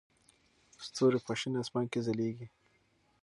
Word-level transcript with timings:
ستوري 0.85 1.19
په 1.25 1.33
شین 1.39 1.53
اسمان 1.61 1.85
کې 1.91 1.99
ځلېږي. 2.05 2.47